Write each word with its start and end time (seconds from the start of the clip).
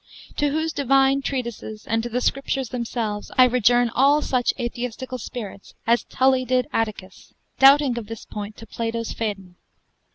To 0.37 0.49
whose 0.49 0.73
divine 0.73 1.21
treatises, 1.21 1.85
and 1.85 2.01
to 2.01 2.09
the 2.09 2.21
Scriptures 2.21 2.69
themselves, 2.69 3.29
I 3.37 3.45
rejourn 3.47 3.91
all 3.93 4.23
such 4.23 4.51
atheistical 4.59 5.19
spirits, 5.19 5.75
as 5.85 6.05
Tully 6.05 6.43
did 6.43 6.65
Atticus, 6.73 7.35
doubting 7.59 7.99
of 7.99 8.07
this 8.07 8.25
point, 8.25 8.57
to 8.57 8.65
Plato's 8.65 9.13
Phaedon. 9.13 9.57